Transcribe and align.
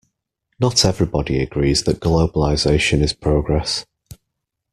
Not 0.59 0.83
everybody 0.83 1.39
agrees 1.43 1.83
that 1.83 1.99
globalisation 1.99 3.03
is 3.03 3.13
progress 3.13 3.85